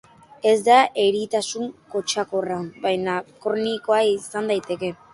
Ez 0.51 0.61
da 0.67 0.77
eritasun 1.03 1.69
kutsakorra 1.97 2.59
baina 2.89 3.21
kronikoa 3.47 4.05
izan 4.19 4.55
daiteke. 4.55 4.97